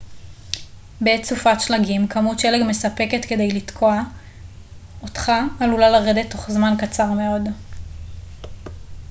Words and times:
בעת 1.01 1.23
סופת 1.23 1.55
שלגים 1.59 2.07
כמות 2.07 2.39
שלג 2.39 2.61
מספקת 2.67 3.25
כדי 3.25 3.47
לתקוע 3.51 4.01
אותך 5.01 5.31
עלולה 5.59 5.89
לרדת 5.89 6.31
תוך 6.31 6.51
זמן 6.51 6.73
קצר 6.79 7.11
מאוד 7.11 7.41